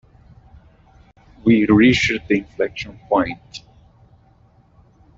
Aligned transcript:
We 1.43 1.67
reached 1.67 2.09
an 2.09 2.21
inflexion 2.27 2.99
point. 3.07 3.61